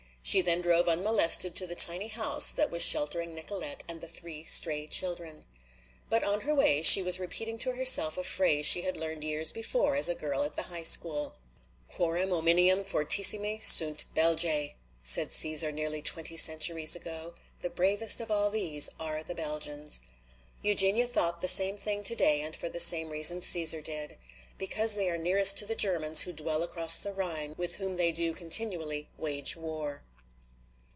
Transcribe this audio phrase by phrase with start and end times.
[0.23, 4.43] She then drove unmolested to the tiny house that was sheltering Nicolete and the three
[4.43, 5.45] stray children.
[6.11, 9.51] But on her way she was repeating to herself a phrase she had learned years
[9.51, 11.33] before as a girl at the High School:
[11.87, 17.33] "Quorum omnium fortissimi sunt Belgae," said Cæsar nearly twenty centuries ago.
[17.61, 20.01] "The bravest of all these are the Belgians."
[20.61, 24.19] Eugenia thought the same thing today and for the same reason Cæsar did.
[24.59, 28.11] "Because they are nearest to the Germans, who dwell across the Rhine, with whom they
[28.11, 30.03] do continually wage war."